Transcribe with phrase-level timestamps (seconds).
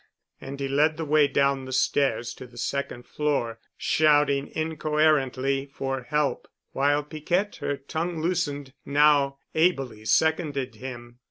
[0.41, 6.01] And he led the way down the stairs to the second floor, shouting incoherently for
[6.01, 11.19] help, while Piquette, her tongue loosened, now ably seconded him.